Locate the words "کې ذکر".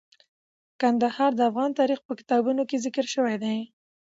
2.69-3.05